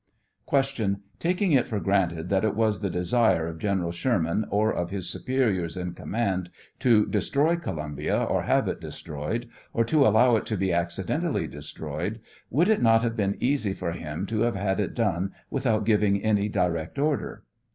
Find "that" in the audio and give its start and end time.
2.29-2.43